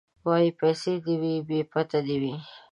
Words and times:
دی 0.07 0.07
وايي 0.27 0.49
پيسې 0.59 0.93
دي 1.05 1.15
وي 1.21 1.33
بې 1.47 1.59
پت 1.71 1.89
دي 2.05 2.15
وي 2.21 2.35